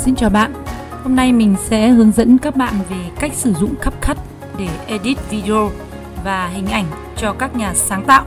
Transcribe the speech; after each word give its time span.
Xin 0.00 0.14
chào 0.14 0.30
bạn. 0.30 0.52
Hôm 1.02 1.16
nay 1.16 1.32
mình 1.32 1.56
sẽ 1.68 1.88
hướng 1.88 2.12
dẫn 2.12 2.38
các 2.38 2.56
bạn 2.56 2.74
về 2.90 2.96
cách 3.18 3.32
sử 3.34 3.52
dụng 3.52 3.74
CapCut 3.76 4.16
để 4.58 4.68
edit 4.86 5.18
video 5.30 5.70
và 6.24 6.46
hình 6.46 6.66
ảnh 6.66 6.84
cho 7.16 7.32
các 7.32 7.56
nhà 7.56 7.74
sáng 7.74 8.04
tạo. 8.04 8.24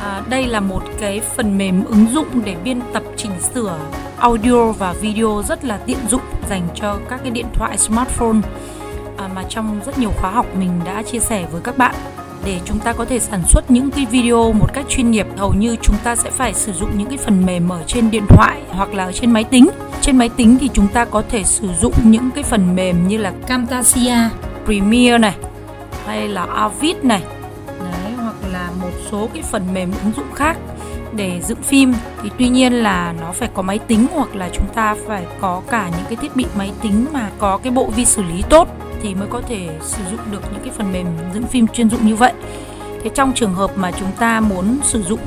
À, 0.00 0.22
đây 0.28 0.46
là 0.46 0.60
một 0.60 0.82
cái 1.00 1.20
phần 1.20 1.58
mềm 1.58 1.84
ứng 1.84 2.06
dụng 2.12 2.26
để 2.44 2.56
biên 2.64 2.80
tập 2.92 3.02
chỉnh 3.16 3.30
sửa 3.54 3.78
audio 4.16 4.72
và 4.72 4.92
video 4.92 5.42
rất 5.48 5.64
là 5.64 5.76
tiện 5.76 5.98
dụng 6.08 6.20
dành 6.48 6.68
cho 6.74 6.98
các 7.08 7.20
cái 7.22 7.30
điện 7.30 7.46
thoại 7.52 7.78
smartphone 7.78 8.38
à, 9.16 9.28
mà 9.34 9.42
trong 9.48 9.80
rất 9.86 9.98
nhiều 9.98 10.10
khóa 10.16 10.30
học 10.30 10.46
mình 10.58 10.70
đã 10.84 11.02
chia 11.02 11.18
sẻ 11.18 11.46
với 11.52 11.60
các 11.64 11.78
bạn 11.78 11.94
để 12.44 12.60
chúng 12.64 12.78
ta 12.78 12.92
có 12.92 13.04
thể 13.04 13.18
sản 13.18 13.42
xuất 13.48 13.70
những 13.70 13.90
cái 13.90 14.06
video 14.10 14.52
một 14.52 14.74
cách 14.74 14.84
chuyên 14.88 15.10
nghiệp 15.10 15.26
hầu 15.36 15.54
như 15.54 15.76
chúng 15.82 15.96
ta 16.04 16.16
sẽ 16.16 16.30
phải 16.30 16.54
sử 16.54 16.72
dụng 16.72 16.98
những 16.98 17.08
cái 17.08 17.18
phần 17.18 17.46
mềm 17.46 17.68
ở 17.68 17.82
trên 17.86 18.10
điện 18.10 18.24
thoại 18.28 18.62
hoặc 18.70 18.94
là 18.94 19.04
ở 19.04 19.12
trên 19.12 19.30
máy 19.30 19.44
tính 19.44 19.68
trên 20.06 20.18
máy 20.18 20.28
tính 20.28 20.56
thì 20.60 20.70
chúng 20.72 20.88
ta 20.88 21.04
có 21.04 21.22
thể 21.28 21.44
sử 21.44 21.68
dụng 21.80 21.94
những 22.04 22.30
cái 22.34 22.44
phần 22.44 22.76
mềm 22.76 23.08
như 23.08 23.18
là 23.18 23.32
Camtasia, 23.46 24.16
Premiere 24.64 25.18
này 25.18 25.34
hay 26.06 26.28
là 26.28 26.44
Avid 26.44 26.96
này. 27.02 27.22
Đấy, 27.66 28.12
hoặc 28.16 28.34
là 28.52 28.70
một 28.82 28.90
số 29.10 29.28
cái 29.34 29.42
phần 29.42 29.74
mềm 29.74 29.92
ứng 30.04 30.12
dụng 30.16 30.32
khác 30.34 30.56
để 31.12 31.40
dựng 31.46 31.62
phim. 31.62 31.94
Thì 32.22 32.30
tuy 32.38 32.48
nhiên 32.48 32.72
là 32.72 33.14
nó 33.20 33.32
phải 33.32 33.48
có 33.54 33.62
máy 33.62 33.78
tính 33.78 34.06
hoặc 34.14 34.36
là 34.36 34.48
chúng 34.52 34.66
ta 34.74 34.96
phải 35.06 35.26
có 35.40 35.62
cả 35.70 35.90
những 35.96 36.06
cái 36.08 36.16
thiết 36.16 36.36
bị 36.36 36.46
máy 36.56 36.72
tính 36.82 37.06
mà 37.12 37.30
có 37.38 37.56
cái 37.56 37.72
bộ 37.72 37.90
vi 37.96 38.04
xử 38.04 38.22
lý 38.22 38.42
tốt 38.48 38.68
thì 39.02 39.14
mới 39.14 39.28
có 39.30 39.40
thể 39.48 39.68
sử 39.82 40.02
dụng 40.10 40.20
được 40.30 40.42
những 40.52 40.62
cái 40.64 40.72
phần 40.78 40.92
mềm 40.92 41.06
dựng 41.34 41.46
phim 41.46 41.66
chuyên 41.66 41.90
dụng 41.90 42.06
như 42.06 42.16
vậy. 42.16 42.32
Thế 43.02 43.10
trong 43.14 43.32
trường 43.34 43.54
hợp 43.54 43.70
mà 43.76 43.90
chúng 43.90 44.10
ta 44.18 44.40
muốn 44.40 44.78
sử 44.82 45.02
dụng 45.02 45.20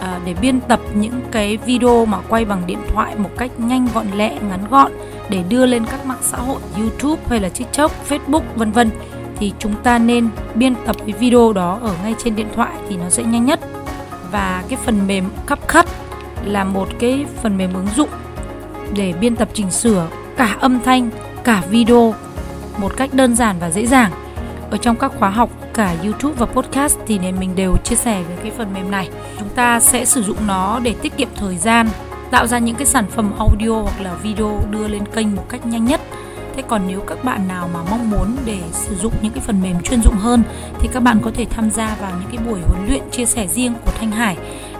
à, 0.00 0.20
để 0.24 0.34
biên 0.40 0.60
tập 0.60 0.80
những 0.94 1.20
cái 1.30 1.56
video 1.56 2.06
mà 2.06 2.18
quay 2.28 2.44
bằng 2.44 2.62
điện 2.66 2.78
thoại 2.92 3.14
một 3.18 3.30
cách 3.38 3.50
nhanh 3.60 3.88
gọn 3.94 4.06
lẹ 4.16 4.38
ngắn 4.48 4.64
gọn 4.70 4.92
để 5.28 5.42
đưa 5.48 5.66
lên 5.66 5.84
các 5.86 6.06
mạng 6.06 6.22
xã 6.22 6.38
hội 6.38 6.60
YouTube 6.78 7.22
hay 7.28 7.40
là 7.40 7.48
TikTok, 7.48 7.92
Facebook 8.08 8.42
vân 8.54 8.72
vân. 8.72 8.90
Thì 9.38 9.52
chúng 9.58 9.74
ta 9.82 9.98
nên 9.98 10.28
biên 10.54 10.74
tập 10.86 10.96
cái 10.98 11.12
video 11.12 11.52
đó 11.52 11.78
ở 11.82 11.94
ngay 12.02 12.14
trên 12.24 12.36
điện 12.36 12.48
thoại 12.54 12.72
thì 12.88 12.96
nó 12.96 13.10
sẽ 13.10 13.22
nhanh 13.22 13.44
nhất. 13.44 13.60
Và 14.32 14.64
cái 14.68 14.78
phần 14.84 15.06
mềm 15.06 15.24
CapCut 15.46 15.84
là 16.44 16.64
một 16.64 16.88
cái 16.98 17.24
phần 17.42 17.56
mềm 17.56 17.74
ứng 17.74 17.88
dụng 17.96 18.08
để 18.94 19.14
biên 19.20 19.36
tập 19.36 19.48
chỉnh 19.54 19.70
sửa 19.70 20.06
cả 20.36 20.56
âm 20.60 20.80
thanh 20.80 21.10
cả 21.44 21.62
video 21.70 22.14
một 22.78 22.96
cách 22.96 23.14
đơn 23.14 23.36
giản 23.36 23.56
và 23.60 23.70
dễ 23.70 23.86
dàng 23.86 24.12
ở 24.70 24.76
trong 24.76 24.96
các 24.96 25.12
khóa 25.18 25.30
học 25.30 25.50
cả 25.74 25.96
YouTube 26.04 26.34
và 26.38 26.46
podcast 26.46 26.98
thì 27.06 27.18
nên 27.18 27.40
mình 27.40 27.56
đều 27.56 27.76
chia 27.76 27.96
sẻ 27.96 28.22
về 28.28 28.36
cái 28.42 28.52
phần 28.58 28.72
mềm 28.74 28.90
này. 28.90 29.08
Chúng 29.38 29.48
ta 29.48 29.80
sẽ 29.80 30.04
sử 30.04 30.22
dụng 30.22 30.46
nó 30.46 30.80
để 30.82 30.94
tiết 31.02 31.16
kiệm 31.16 31.28
thời 31.36 31.56
gian, 31.56 31.88
tạo 32.30 32.46
ra 32.46 32.58
những 32.58 32.76
cái 32.76 32.86
sản 32.86 33.04
phẩm 33.10 33.32
audio 33.38 33.82
hoặc 33.82 34.00
là 34.00 34.14
video 34.14 34.60
đưa 34.70 34.88
lên 34.88 35.06
kênh 35.06 35.36
một 35.36 35.44
cách 35.48 35.66
nhanh 35.66 35.84
nhất. 35.84 36.00
Thế 36.56 36.62
còn 36.68 36.82
nếu 36.88 37.00
các 37.00 37.24
bạn 37.24 37.48
nào 37.48 37.70
mà 37.74 37.80
mong 37.90 38.10
muốn 38.10 38.36
để 38.44 38.58
sử 38.72 38.94
dụng 38.96 39.12
những 39.22 39.32
cái 39.32 39.42
phần 39.46 39.62
mềm 39.62 39.82
chuyên 39.82 40.02
dụng 40.02 40.14
hơn 40.14 40.42
thì 40.80 40.88
các 40.92 41.02
bạn 41.02 41.18
có 41.22 41.30
thể 41.34 41.46
tham 41.50 41.70
gia 41.70 41.96
vào 42.00 42.12
những 42.20 42.28
cái 42.36 42.46
buổi 42.46 42.60
huấn 42.60 42.88
luyện 42.88 43.02
chia 43.10 43.26
sẻ 43.26 43.46
riêng 43.46 43.74
của 43.84 43.90
Thanh 44.00 44.10
Hải 44.10 44.36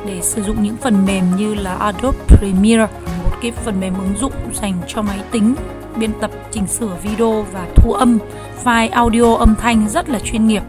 để 0.06 0.20
sử 0.22 0.42
dụng 0.42 0.62
những 0.62 0.76
phần 0.76 1.06
mềm 1.06 1.24
như 1.36 1.54
là 1.54 1.74
Adobe 1.74 2.18
Premiere, 2.28 2.86
một 3.24 3.36
cái 3.42 3.52
phần 3.64 3.80
mềm 3.80 3.94
ứng 3.94 4.14
dụng 4.20 4.32
dành 4.62 4.74
cho 4.86 5.02
máy 5.02 5.18
tính 5.30 5.54
biên 5.96 6.12
tập, 6.20 6.30
chỉnh 6.50 6.66
sửa 6.66 6.96
video 7.02 7.42
và 7.52 7.66
thu 7.76 7.92
âm 7.92 8.18
file 8.64 8.90
audio 8.92 9.34
âm 9.34 9.54
thanh 9.54 9.88
rất 9.88 10.08
là 10.08 10.18
chuyên 10.18 10.46
nghiệp. 10.46 10.62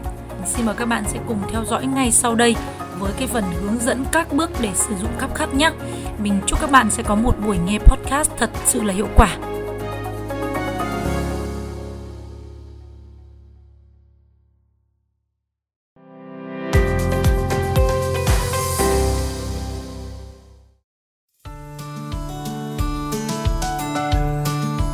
Xin 0.46 0.66
mời 0.66 0.74
các 0.78 0.84
bạn 0.84 1.04
sẽ 1.06 1.18
cùng 1.28 1.38
theo 1.52 1.64
dõi 1.64 1.86
ngay 1.86 2.10
sau 2.10 2.34
đây 2.34 2.56
với 2.98 3.12
cái 3.18 3.28
phần 3.28 3.44
hướng 3.60 3.78
dẫn 3.78 4.04
các 4.12 4.32
bước 4.32 4.50
để 4.60 4.70
sử 4.74 4.94
dụng 5.02 5.10
CapCut 5.20 5.54
nhé. 5.54 5.70
Mình 6.18 6.40
chúc 6.46 6.60
các 6.60 6.70
bạn 6.70 6.90
sẽ 6.90 7.02
có 7.02 7.14
một 7.14 7.34
buổi 7.46 7.58
nghe 7.66 7.78
podcast 7.78 8.30
thật 8.38 8.50
sự 8.66 8.82
là 8.82 8.94
hiệu 8.94 9.08
quả. 9.16 9.36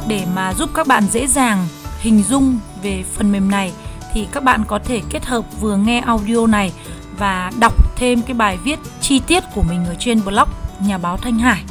Để 0.09 0.27
mà 0.35 0.55
giúp 0.55 0.71
các 0.75 0.87
bạn 0.87 1.05
dễ 1.11 1.27
dàng 1.27 1.67
hình 2.01 2.23
dung 2.23 2.59
về 2.83 3.05
phần 3.17 3.33
mềm 3.33 3.51
này 3.51 3.73
thì 4.13 4.27
các 4.33 4.45
bạn 4.45 4.65
có 4.69 4.79
thể 4.79 5.01
kết 5.11 5.27
hợp 5.27 5.45
vừa 5.61 5.77
nghe 5.77 6.01
audio 6.01 6.47
này 6.47 6.73
và 7.19 7.51
đọc 7.61 7.97
thêm 7.97 8.23
cái 8.23 8.35
bài 8.35 8.59
viết 8.65 8.79
chi 9.01 9.21
tiết 9.27 9.43
của 9.55 9.63
mình 9.63 9.85
ở 9.85 9.95
trên 9.99 10.25
blog 10.25 10.49
nhà 10.81 10.99
báo 10.99 11.17
Thanh 11.17 11.39
Hải. 11.39 11.65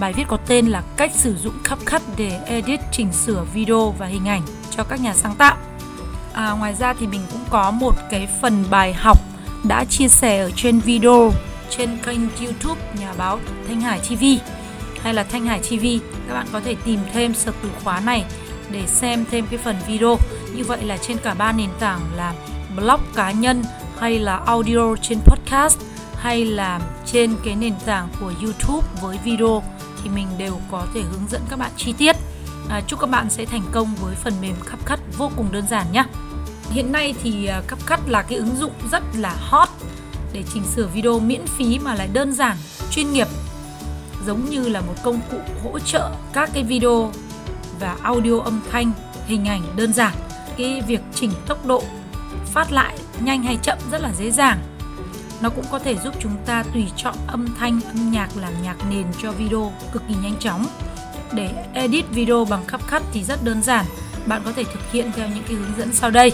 Bài 0.00 0.12
viết 0.12 0.24
có 0.28 0.36
tên 0.36 0.66
là 0.66 0.82
cách 0.96 1.12
sử 1.14 1.36
dụng 1.36 1.54
CapCut 1.64 2.02
để 2.16 2.40
edit 2.46 2.80
chỉnh 2.92 3.12
sửa 3.12 3.44
video 3.54 3.94
và 3.98 4.06
hình 4.06 4.28
ảnh 4.28 4.42
cho 4.70 4.84
các 4.84 5.00
nhà 5.00 5.14
sáng 5.14 5.34
tạo. 5.34 5.56
À, 6.32 6.50
ngoài 6.50 6.74
ra 6.74 6.94
thì 7.00 7.06
mình 7.06 7.20
cũng 7.32 7.44
có 7.50 7.70
một 7.70 7.94
cái 8.10 8.28
phần 8.40 8.64
bài 8.70 8.92
học 8.92 9.18
đã 9.64 9.84
chia 9.84 10.08
sẻ 10.08 10.38
ở 10.38 10.50
trên 10.56 10.80
video 10.80 11.32
trên 11.70 11.98
kênh 12.06 12.20
YouTube 12.40 12.80
nhà 13.00 13.12
báo 13.18 13.40
Thanh 13.68 13.80
Hải 13.80 13.98
TV 13.98 14.24
hay 15.02 15.14
là 15.14 15.22
Thanh 15.22 15.46
Hải 15.46 15.60
TV 15.60 15.84
các 16.28 16.34
bạn 16.34 16.46
có 16.52 16.60
thể 16.60 16.76
tìm 16.84 17.00
thêm 17.12 17.34
search 17.34 17.58
từ 17.62 17.68
khóa 17.84 18.00
này 18.00 18.24
để 18.70 18.86
xem 18.86 19.24
thêm 19.30 19.46
cái 19.50 19.58
phần 19.58 19.76
video 19.86 20.18
như 20.54 20.64
vậy 20.64 20.84
là 20.84 20.96
trên 20.96 21.16
cả 21.18 21.34
ba 21.34 21.52
nền 21.52 21.70
tảng 21.78 22.00
là 22.16 22.34
blog 22.76 23.00
cá 23.14 23.30
nhân 23.30 23.62
hay 23.98 24.18
là 24.18 24.36
audio 24.36 24.96
trên 25.02 25.18
podcast 25.20 25.78
hay 26.16 26.44
là 26.44 26.80
trên 27.06 27.36
cái 27.44 27.56
nền 27.56 27.74
tảng 27.86 28.08
của 28.20 28.32
YouTube 28.42 28.88
với 29.00 29.18
video 29.24 29.62
thì 30.02 30.10
mình 30.10 30.26
đều 30.38 30.60
có 30.70 30.86
thể 30.94 31.00
hướng 31.00 31.28
dẫn 31.30 31.42
các 31.50 31.58
bạn 31.58 31.70
chi 31.76 31.94
tiết. 31.98 32.16
À, 32.68 32.80
chúc 32.86 33.00
các 33.00 33.10
bạn 33.10 33.30
sẽ 33.30 33.44
thành 33.44 33.62
công 33.72 33.94
với 33.94 34.14
phần 34.14 34.34
mềm 34.40 34.54
CapCut 34.70 34.98
vô 35.18 35.30
cùng 35.36 35.52
đơn 35.52 35.64
giản 35.70 35.86
nhé. 35.92 36.04
Hiện 36.70 36.92
nay 36.92 37.14
thì 37.22 37.46
à, 37.46 37.62
CapCut 37.68 38.08
là 38.08 38.22
cái 38.22 38.38
ứng 38.38 38.56
dụng 38.56 38.72
rất 38.92 39.02
là 39.14 39.36
hot 39.40 39.68
để 40.32 40.42
chỉnh 40.54 40.62
sửa 40.76 40.86
video 40.86 41.20
miễn 41.20 41.46
phí 41.46 41.78
mà 41.78 41.94
lại 41.94 42.08
đơn 42.12 42.32
giản, 42.32 42.56
chuyên 42.90 43.12
nghiệp 43.12 43.26
giống 44.26 44.50
như 44.50 44.68
là 44.68 44.80
một 44.80 44.94
công 45.02 45.20
cụ 45.30 45.38
hỗ 45.64 45.78
trợ 45.78 46.10
các 46.32 46.50
cái 46.54 46.64
video 46.64 47.12
và 47.80 47.96
audio 48.02 48.40
âm 48.40 48.60
thanh, 48.70 48.92
hình 49.26 49.48
ảnh 49.48 49.62
đơn 49.76 49.92
giản. 49.92 50.14
Cái 50.56 50.82
việc 50.86 51.00
chỉnh 51.14 51.32
tốc 51.46 51.66
độ 51.66 51.82
phát 52.46 52.72
lại 52.72 52.98
nhanh 53.20 53.42
hay 53.42 53.58
chậm 53.62 53.78
rất 53.92 54.00
là 54.00 54.12
dễ 54.18 54.30
dàng. 54.30 54.58
Nó 55.40 55.50
cũng 55.50 55.64
có 55.70 55.78
thể 55.78 55.96
giúp 56.04 56.14
chúng 56.20 56.36
ta 56.46 56.64
tùy 56.74 56.86
chọn 56.96 57.14
âm 57.26 57.46
thanh, 57.58 57.80
âm 57.86 58.10
nhạc 58.10 58.28
làm 58.36 58.52
nhạc 58.62 58.76
nền 58.90 59.06
cho 59.22 59.32
video 59.32 59.72
cực 59.92 60.02
kỳ 60.08 60.14
nhanh 60.22 60.36
chóng. 60.40 60.66
Để 61.32 61.50
edit 61.74 62.04
video 62.10 62.44
bằng 62.44 62.64
CapCut 62.64 63.02
thì 63.12 63.24
rất 63.24 63.44
đơn 63.44 63.62
giản. 63.62 63.86
Bạn 64.26 64.42
có 64.44 64.52
thể 64.52 64.64
thực 64.64 64.92
hiện 64.92 65.12
theo 65.16 65.28
những 65.28 65.44
cái 65.44 65.56
hướng 65.56 65.78
dẫn 65.78 65.92
sau 65.92 66.10
đây. 66.10 66.32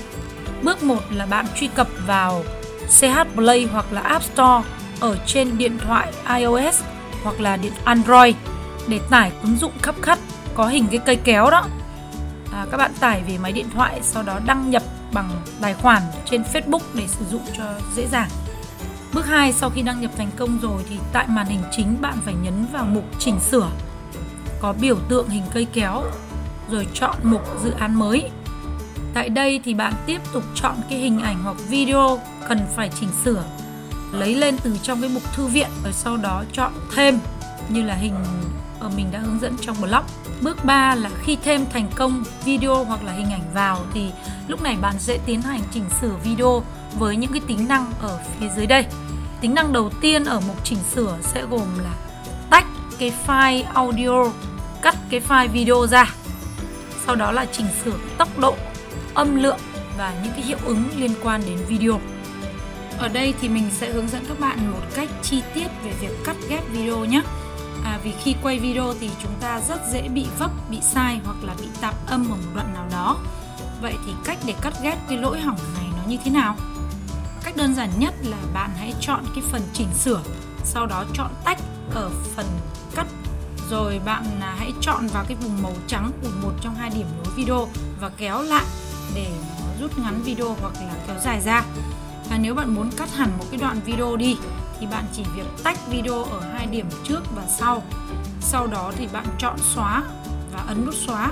Bước 0.63 0.83
1 0.83 0.99
là 1.11 1.27
bạn 1.27 1.47
truy 1.57 1.67
cập 1.67 1.89
vào 2.07 2.45
CH 2.89 3.35
Play 3.35 3.69
hoặc 3.73 3.93
là 3.93 4.01
App 4.01 4.25
Store 4.25 4.69
ở 5.01 5.19
trên 5.27 5.59
điện 5.59 5.79
thoại 5.79 6.13
iOS 6.39 6.83
hoặc 7.26 7.41
là 7.41 7.56
điện 7.56 7.72
Android 7.84 8.34
để 8.88 9.00
tải 9.10 9.32
ứng 9.42 9.56
dụng 9.56 9.72
khắp 9.82 9.94
CapCut 10.03 10.25
có 10.54 10.66
hình 10.66 10.87
cái 10.91 11.00
cây 11.06 11.16
kéo 11.16 11.50
đó. 11.50 11.64
À, 12.53 12.66
các 12.70 12.76
bạn 12.76 12.91
tải 13.00 13.22
về 13.28 13.38
máy 13.38 13.53
điện 13.53 13.66
thoại 13.75 14.00
sau 14.03 14.22
đó 14.22 14.41
đăng 14.47 14.70
nhập 14.70 14.82
bằng 15.12 15.31
tài 15.60 15.75
khoản 15.75 16.03
trên 16.31 16.42
Facebook 16.53 16.81
để 16.94 17.06
sử 17.06 17.25
dụng 17.31 17.42
cho 17.56 17.64
dễ 17.97 18.06
dàng. 18.06 18.28
Bước 19.14 19.26
2 19.26 19.53
sau 19.53 19.70
khi 19.70 19.82
đăng 19.82 20.00
nhập 20.00 20.10
thành 20.16 20.31
công 20.37 20.59
rồi 20.62 20.82
thì 20.88 20.97
tại 21.12 21.26
màn 21.28 21.47
hình 21.47 21.60
chính 21.72 21.97
bạn 22.00 22.14
phải 22.25 22.34
nhấn 22.34 22.66
vào 22.72 22.84
mục 22.84 23.04
chỉnh 23.19 23.41
sửa. 23.41 23.70
Có 24.60 24.75
biểu 24.81 24.97
tượng 25.08 25.28
hình 25.28 25.44
cây 25.53 25.66
kéo 25.72 26.03
rồi 26.70 26.87
chọn 26.94 27.16
mục 27.22 27.43
dự 27.62 27.70
án 27.70 27.94
mới. 27.94 28.31
Tại 29.14 29.28
đây 29.28 29.60
thì 29.64 29.75
bạn 29.75 29.93
tiếp 30.06 30.20
tục 30.32 30.43
chọn 30.54 30.76
cái 30.91 30.98
hình 30.98 31.20
ảnh 31.20 31.43
hoặc 31.43 31.56
video 31.69 32.20
cần 32.48 32.58
phải 32.76 32.91
chỉnh 33.00 33.10
sửa 33.25 33.44
lấy 34.12 34.34
lên 34.34 34.56
từ 34.62 34.77
trong 34.83 35.00
cái 35.00 35.11
mục 35.11 35.22
thư 35.34 35.47
viện 35.47 35.69
rồi 35.84 35.93
sau 35.93 36.17
đó 36.17 36.44
chọn 36.53 36.72
thêm 36.94 37.19
như 37.69 37.83
là 37.83 37.94
hình 37.94 38.14
ở 38.81 38.88
mình 38.97 39.11
đã 39.12 39.19
hướng 39.19 39.41
dẫn 39.41 39.56
trong 39.61 39.76
blog. 39.81 40.05
Bước 40.41 40.64
3 40.64 40.94
là 40.94 41.11
khi 41.23 41.37
thêm 41.44 41.67
thành 41.73 41.91
công 41.94 42.25
video 42.44 42.85
hoặc 42.85 43.05
là 43.05 43.12
hình 43.12 43.31
ảnh 43.31 43.55
vào 43.55 43.81
thì 43.94 44.11
lúc 44.49 44.62
này 44.62 44.76
bạn 44.76 44.94
sẽ 44.99 45.19
tiến 45.26 45.43
hành 45.43 45.61
chỉnh 45.70 45.85
sửa 46.00 46.12
video 46.25 46.62
với 46.99 47.17
những 47.17 47.32
cái 47.32 47.41
tính 47.47 47.69
năng 47.69 47.93
ở 48.00 48.19
phía 48.41 48.49
dưới 48.56 48.67
đây. 48.67 48.87
Tính 49.41 49.55
năng 49.55 49.73
đầu 49.73 49.91
tiên 50.00 50.25
ở 50.25 50.41
mục 50.47 50.64
chỉnh 50.64 50.79
sửa 50.94 51.19
sẽ 51.23 51.43
gồm 51.50 51.79
là 51.79 51.94
tách 52.50 52.67
cái 52.99 53.12
file 53.26 53.64
audio, 53.75 54.25
cắt 54.82 54.97
cái 55.11 55.20
file 55.29 55.49
video 55.49 55.87
ra. 55.87 56.14
Sau 57.06 57.17
đó 57.17 57.32
là 57.32 57.47
chỉnh 57.53 57.67
sửa 57.85 57.99
tốc 58.19 58.38
độ, 58.38 58.55
âm 59.14 59.37
lượng 59.37 59.58
và 59.99 60.14
những 60.25 60.32
cái 60.32 60.43
hiệu 60.43 60.58
ứng 60.64 60.85
liên 60.97 61.12
quan 61.23 61.43
đến 61.47 61.58
video. 61.69 62.00
Ở 62.98 63.08
đây 63.08 63.34
thì 63.40 63.48
mình 63.48 63.70
sẽ 63.72 63.93
hướng 63.93 64.08
dẫn 64.08 64.25
các 64.28 64.40
bạn 64.40 64.70
một 64.70 64.82
cách 64.94 65.08
chi 65.22 65.43
tiết 65.54 65.66
về 65.84 65.93
việc 66.00 66.25
cắt 66.25 66.37
ghép 66.48 66.69
video 66.70 67.04
nhé. 67.04 67.22
À, 67.84 67.98
vì 68.04 68.12
khi 68.22 68.34
quay 68.43 68.58
video 68.58 68.94
thì 69.00 69.10
chúng 69.22 69.32
ta 69.40 69.60
rất 69.69 69.81
dễ 69.93 70.08
bị 70.08 70.26
vấp, 70.38 70.50
bị 70.70 70.78
sai 70.82 71.20
hoặc 71.25 71.37
là 71.43 71.54
bị 71.60 71.66
tạp 71.81 71.94
âm 72.06 72.31
ở 72.31 72.37
một 72.37 72.50
đoạn 72.54 72.75
nào 72.75 72.87
đó. 72.93 73.16
Vậy 73.82 73.94
thì 74.06 74.12
cách 74.25 74.38
để 74.46 74.54
cắt 74.62 74.75
ghép 74.82 74.98
cái 75.08 75.19
lỗi 75.19 75.40
hỏng 75.40 75.58
này 75.75 75.87
nó 75.96 76.02
như 76.08 76.16
thế 76.25 76.31
nào? 76.31 76.56
Cách 77.44 77.56
đơn 77.56 77.75
giản 77.75 77.90
nhất 77.98 78.14
là 78.22 78.37
bạn 78.54 78.70
hãy 78.76 78.94
chọn 79.00 79.25
cái 79.34 79.44
phần 79.50 79.62
chỉnh 79.72 79.94
sửa, 79.94 80.22
sau 80.64 80.87
đó 80.87 81.04
chọn 81.14 81.31
tách 81.44 81.58
ở 81.94 82.10
phần 82.37 82.46
cắt 82.94 83.06
rồi 83.70 84.00
bạn 84.04 84.40
à, 84.40 84.54
hãy 84.58 84.72
chọn 84.81 85.06
vào 85.06 85.25
cái 85.28 85.37
vùng 85.43 85.62
màu 85.62 85.72
trắng 85.87 86.10
của 86.22 86.28
một 86.43 86.52
trong 86.60 86.75
hai 86.75 86.90
điểm 86.90 87.06
nối 87.16 87.34
video 87.37 87.69
và 88.00 88.10
kéo 88.16 88.43
lại 88.43 88.64
để 89.14 89.32
rút 89.81 89.98
ngắn 89.98 90.22
video 90.22 90.56
hoặc 90.60 90.75
là 90.75 90.94
kéo 91.06 91.16
dài 91.25 91.40
ra 91.40 91.64
và 92.31 92.38
nếu 92.38 92.55
bạn 92.55 92.75
muốn 92.75 92.90
cắt 92.96 93.08
hẳn 93.17 93.31
một 93.38 93.44
cái 93.50 93.61
đoạn 93.61 93.81
video 93.84 94.17
đi 94.17 94.37
thì 94.81 94.87
bạn 94.87 95.05
chỉ 95.12 95.25
việc 95.37 95.46
tách 95.62 95.78
video 95.90 96.23
ở 96.23 96.40
hai 96.40 96.67
điểm 96.67 96.87
trước 97.05 97.20
và 97.37 97.43
sau. 97.58 97.82
Sau 98.40 98.67
đó 98.67 98.93
thì 98.96 99.08
bạn 99.12 99.26
chọn 99.38 99.56
xóa 99.75 100.02
và 100.52 100.64
ấn 100.67 100.87
nút 100.87 100.94
xóa 100.94 101.31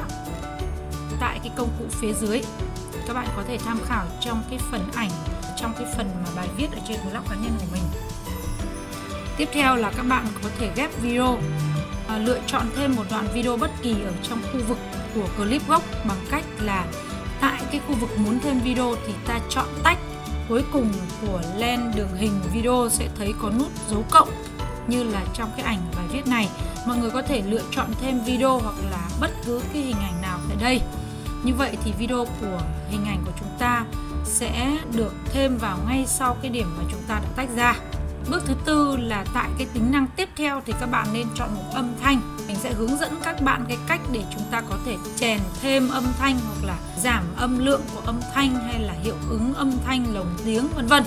tại 1.20 1.40
cái 1.42 1.52
công 1.56 1.68
cụ 1.78 1.84
phía 1.90 2.12
dưới. 2.12 2.42
Các 3.06 3.14
bạn 3.14 3.26
có 3.36 3.42
thể 3.48 3.58
tham 3.58 3.78
khảo 3.86 4.06
trong 4.20 4.42
cái 4.50 4.58
phần 4.70 4.90
ảnh 4.94 5.10
trong 5.56 5.72
cái 5.78 5.86
phần 5.96 6.10
mà 6.24 6.30
bài 6.36 6.48
viết 6.56 6.66
ở 6.72 6.78
trên 6.88 6.98
blog 7.02 7.24
cá 7.28 7.34
nhân 7.34 7.52
của 7.60 7.66
mình. 7.72 7.82
Tiếp 9.36 9.48
theo 9.52 9.76
là 9.76 9.92
các 9.96 10.06
bạn 10.08 10.26
có 10.42 10.50
thể 10.58 10.70
ghép 10.76 11.02
video 11.02 11.38
à, 12.08 12.18
lựa 12.18 12.38
chọn 12.46 12.66
thêm 12.76 12.96
một 12.96 13.04
đoạn 13.10 13.26
video 13.34 13.56
bất 13.56 13.70
kỳ 13.82 13.92
ở 13.92 14.12
trong 14.28 14.42
khu 14.42 14.60
vực 14.68 14.78
của 15.14 15.26
clip 15.36 15.68
gốc 15.68 15.82
bằng 16.08 16.18
cách 16.30 16.44
là 16.60 16.86
tại 17.40 17.62
cái 17.70 17.80
khu 17.88 17.94
vực 17.94 18.18
muốn 18.18 18.38
thêm 18.40 18.60
video 18.60 18.94
thì 19.06 19.12
ta 19.26 19.40
chọn 19.50 19.66
tách 19.82 19.98
cuối 20.48 20.62
cùng 20.72 20.92
của 21.20 21.40
len 21.56 21.92
đường 21.96 22.16
hình 22.16 22.40
video 22.52 22.88
sẽ 22.90 23.08
thấy 23.18 23.34
có 23.42 23.50
nút 23.50 23.70
dấu 23.90 24.04
cộng 24.10 24.28
như 24.86 25.02
là 25.02 25.24
trong 25.34 25.50
cái 25.56 25.66
ảnh 25.66 25.80
bài 25.96 26.04
viết 26.12 26.26
này. 26.26 26.48
Mọi 26.86 26.96
người 26.96 27.10
có 27.10 27.22
thể 27.22 27.42
lựa 27.42 27.62
chọn 27.70 27.86
thêm 28.00 28.20
video 28.20 28.58
hoặc 28.58 28.74
là 28.90 29.08
bất 29.20 29.30
cứ 29.46 29.60
cái 29.72 29.82
hình 29.82 29.96
ảnh 29.96 30.22
nào 30.22 30.38
tại 30.48 30.56
đây. 30.60 30.80
Như 31.44 31.54
vậy 31.54 31.76
thì 31.84 31.92
video 31.98 32.24
của 32.40 32.60
hình 32.90 33.04
ảnh 33.04 33.22
của 33.26 33.32
chúng 33.40 33.48
ta 33.58 33.84
sẽ 34.24 34.78
được 34.96 35.12
thêm 35.32 35.58
vào 35.58 35.78
ngay 35.88 36.04
sau 36.06 36.36
cái 36.42 36.50
điểm 36.50 36.74
mà 36.78 36.84
chúng 36.90 37.02
ta 37.08 37.14
đã 37.14 37.28
tách 37.36 37.48
ra. 37.56 37.76
Bước 38.30 38.42
thứ 38.46 38.54
tư 38.64 38.96
là 38.96 39.24
tại 39.34 39.50
cái 39.58 39.66
tính 39.74 39.92
năng 39.92 40.06
tiếp 40.16 40.28
theo 40.36 40.62
thì 40.66 40.72
các 40.80 40.86
bạn 40.86 41.06
nên 41.12 41.26
chọn 41.34 41.54
một 41.54 41.64
âm 41.74 41.94
thanh. 42.02 42.33
Mình 42.54 42.62
sẽ 42.62 42.72
hướng 42.72 42.98
dẫn 42.98 43.12
các 43.22 43.42
bạn 43.42 43.64
cái 43.68 43.76
cách 43.88 44.00
để 44.12 44.22
chúng 44.32 44.42
ta 44.50 44.60
có 44.60 44.78
thể 44.86 44.96
chèn 45.16 45.40
thêm 45.62 45.88
âm 45.88 46.04
thanh 46.18 46.38
hoặc 46.46 46.66
là 46.66 46.76
giảm 47.02 47.24
âm 47.36 47.64
lượng 47.64 47.80
của 47.94 48.00
âm 48.00 48.20
thanh 48.34 48.54
hay 48.54 48.80
là 48.80 48.92
hiệu 48.92 49.14
ứng 49.28 49.54
âm 49.54 49.72
thanh, 49.84 50.14
lồng 50.14 50.34
tiếng, 50.44 50.68
vân 50.76 50.86
vân. 50.86 51.04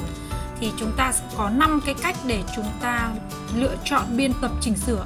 Thì 0.59 0.71
chúng 0.77 0.91
ta 0.97 1.11
sẽ 1.11 1.23
có 1.37 1.49
5 1.49 1.81
cái 1.85 1.95
cách 2.01 2.15
để 2.25 2.43
chúng 2.55 2.65
ta 2.81 3.09
lựa 3.55 3.75
chọn 3.83 4.17
biên 4.17 4.31
tập 4.41 4.51
chỉnh 4.61 4.77
sửa 4.77 5.05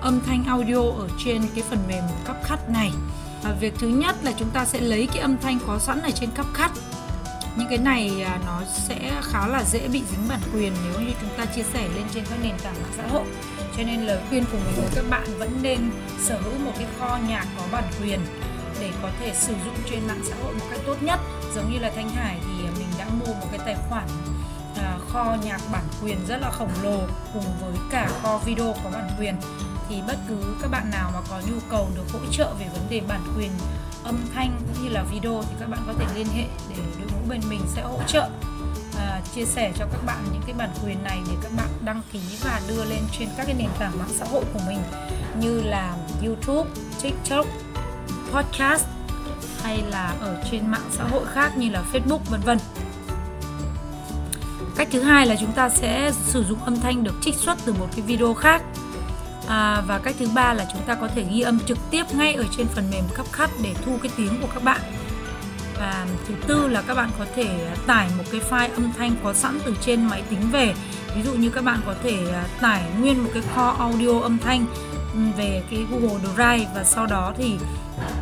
âm 0.00 0.20
thanh 0.26 0.44
audio 0.44 0.80
ở 0.80 1.08
trên 1.24 1.42
cái 1.54 1.64
phần 1.70 1.78
mềm 1.88 2.04
CapCut 2.26 2.68
này. 2.68 2.92
Và 3.42 3.52
việc 3.60 3.74
thứ 3.78 3.88
nhất 3.88 4.16
là 4.22 4.32
chúng 4.38 4.50
ta 4.50 4.64
sẽ 4.64 4.80
lấy 4.80 5.06
cái 5.06 5.18
âm 5.18 5.38
thanh 5.38 5.58
có 5.66 5.78
sẵn 5.78 6.02
ở 6.02 6.10
trên 6.10 6.30
CapCut 6.30 6.78
những 7.58 7.68
cái 7.68 7.78
này 7.78 8.22
à, 8.22 8.38
nó 8.46 8.62
sẽ 8.72 9.12
khá 9.22 9.46
là 9.46 9.64
dễ 9.64 9.88
bị 9.88 10.02
dính 10.10 10.28
bản 10.28 10.40
quyền 10.54 10.72
nếu 10.84 11.00
như 11.00 11.12
chúng 11.20 11.30
ta 11.36 11.44
chia 11.44 11.62
sẻ 11.62 11.88
lên 11.94 12.04
trên 12.14 12.24
các 12.30 12.38
nền 12.42 12.58
tảng 12.58 12.74
mạng 12.82 12.92
xã 12.96 13.06
hội. 13.06 13.24
Cho 13.76 13.82
nên 13.82 14.00
lời 14.00 14.18
khuyên 14.28 14.44
của 14.52 14.58
mình 14.58 14.74
với 14.76 14.88
các 14.94 15.04
bạn 15.10 15.38
vẫn 15.38 15.50
nên 15.62 15.90
sở 16.20 16.38
hữu 16.38 16.58
một 16.64 16.72
cái 16.78 16.86
kho 16.98 17.18
nhạc 17.28 17.46
có 17.58 17.62
bản 17.72 17.84
quyền 18.02 18.20
để 18.80 18.90
có 19.02 19.10
thể 19.20 19.34
sử 19.34 19.54
dụng 19.64 19.74
trên 19.90 20.06
mạng 20.06 20.20
xã 20.24 20.36
hội 20.42 20.54
một 20.54 20.66
cách 20.70 20.80
tốt 20.86 21.02
nhất. 21.02 21.20
Giống 21.54 21.72
như 21.72 21.78
là 21.78 21.90
thanh 21.96 22.10
hải 22.10 22.38
thì 22.40 22.62
mình 22.78 22.88
đã 22.98 23.06
mua 23.08 23.34
một 23.34 23.46
cái 23.50 23.60
tài 23.66 23.76
khoản 23.88 24.08
à, 24.76 24.98
kho 25.08 25.36
nhạc 25.44 25.60
bản 25.72 25.84
quyền 26.02 26.18
rất 26.28 26.36
là 26.40 26.50
khổng 26.50 26.72
lồ 26.82 27.00
cùng 27.32 27.44
với 27.60 27.74
cả 27.90 28.10
kho 28.22 28.38
video 28.38 28.74
có 28.84 28.90
bản 28.90 29.10
quyền. 29.18 29.34
Thì 29.88 30.02
bất 30.06 30.16
cứ 30.28 30.56
các 30.62 30.70
bạn 30.70 30.90
nào 30.90 31.10
mà 31.14 31.20
có 31.30 31.40
nhu 31.50 31.58
cầu 31.70 31.88
được 31.96 32.04
hỗ 32.12 32.18
trợ 32.32 32.54
về 32.60 32.66
vấn 32.72 32.82
đề 32.90 33.00
bản 33.08 33.20
quyền 33.36 33.50
âm 34.04 34.18
thanh 34.34 34.60
cũng 34.60 34.84
như 34.84 34.88
là 34.88 35.02
video 35.02 35.42
thì 35.42 35.54
các 35.60 35.68
bạn 35.68 35.80
có 35.86 35.92
thể 35.98 36.06
liên 36.14 36.26
hệ 36.26 36.44
để 36.70 36.76
đội 36.98 37.08
ngũ 37.12 37.28
bên 37.28 37.40
mình 37.48 37.60
sẽ 37.74 37.82
hỗ 37.82 37.98
trợ 38.06 38.28
à, 38.98 39.20
chia 39.34 39.44
sẻ 39.44 39.72
cho 39.78 39.84
các 39.92 40.04
bạn 40.06 40.24
những 40.32 40.42
cái 40.46 40.54
bản 40.58 40.70
quyền 40.84 41.04
này 41.04 41.18
để 41.28 41.34
các 41.42 41.52
bạn 41.56 41.68
đăng 41.84 42.02
ký 42.12 42.20
và 42.44 42.60
đưa 42.68 42.84
lên 42.84 43.02
trên 43.18 43.28
các 43.36 43.44
cái 43.46 43.54
nền 43.58 43.68
tảng 43.78 43.98
mạng 43.98 44.10
xã 44.18 44.24
hội 44.24 44.44
của 44.52 44.60
mình 44.66 44.78
như 45.40 45.60
là 45.60 45.96
YouTube, 46.24 46.70
TikTok, 47.02 47.46
podcast 48.32 48.84
hay 49.62 49.82
là 49.90 50.14
ở 50.20 50.42
trên 50.50 50.70
mạng 50.70 50.90
xã 50.90 51.04
hội 51.04 51.26
khác 51.26 51.56
như 51.56 51.70
là 51.70 51.82
Facebook 51.92 52.20
vân 52.30 52.40
vân. 52.40 52.58
Cách 54.76 54.88
thứ 54.90 55.02
hai 55.02 55.26
là 55.26 55.36
chúng 55.40 55.52
ta 55.52 55.68
sẽ 55.68 56.12
sử 56.26 56.44
dụng 56.44 56.64
âm 56.64 56.80
thanh 56.80 57.04
được 57.04 57.14
trích 57.20 57.34
xuất 57.34 57.58
từ 57.64 57.72
một 57.72 57.88
cái 57.96 58.00
video 58.00 58.34
khác 58.34 58.62
à, 59.48 59.82
và 59.86 59.98
cách 59.98 60.14
thứ 60.18 60.26
ba 60.34 60.54
là 60.54 60.66
chúng 60.72 60.82
ta 60.82 60.94
có 60.94 61.08
thể 61.14 61.24
ghi 61.30 61.40
âm 61.40 61.60
trực 61.66 61.78
tiếp 61.90 62.04
ngay 62.14 62.34
ở 62.34 62.44
trên 62.56 62.66
phần 62.66 62.84
mềm 62.90 63.04
CapCut 63.14 63.50
để 63.62 63.74
thu 63.84 63.98
cái 64.02 64.12
tiếng 64.16 64.40
của 64.42 64.48
các 64.54 64.62
bạn 64.64 64.80
và 65.78 66.06
thứ 66.28 66.34
tư 66.46 66.68
là 66.68 66.82
các 66.82 66.94
bạn 66.94 67.10
có 67.18 67.26
thể 67.34 67.74
tải 67.86 68.08
một 68.18 68.24
cái 68.32 68.40
file 68.50 68.74
âm 68.74 68.92
thanh 68.98 69.16
có 69.24 69.34
sẵn 69.34 69.58
từ 69.64 69.74
trên 69.80 70.04
máy 70.04 70.22
tính 70.30 70.40
về 70.52 70.74
ví 71.16 71.22
dụ 71.22 71.32
như 71.32 71.50
các 71.50 71.64
bạn 71.64 71.80
có 71.86 71.94
thể 72.02 72.16
à, 72.32 72.44
tải 72.60 72.82
nguyên 73.00 73.24
một 73.24 73.30
cái 73.34 73.42
kho 73.54 73.76
audio 73.78 74.20
âm 74.20 74.38
thanh 74.38 74.66
ừ, 75.14 75.20
về 75.36 75.62
cái 75.70 75.86
Google 75.90 76.18
Drive 76.34 76.70
và 76.74 76.84
sau 76.84 77.06
đó 77.06 77.32
thì 77.38 77.58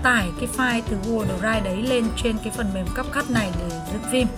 tải 0.02 0.29
cái 0.40 0.49
file 0.56 0.82
từ 0.90 0.96
Google 1.06 1.29
Drive 1.38 1.61
đấy 1.61 1.82
lên 1.82 2.05
trên 2.17 2.37
cái 2.38 2.52
phần 2.56 2.70
mềm 2.75 2.87
CapCut 2.94 3.31
này 3.31 3.50
để 3.58 3.76
dựng 3.93 4.12
phim. 4.12 4.29